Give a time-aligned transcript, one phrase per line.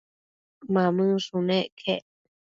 [0.73, 2.05] Mamënshunec quec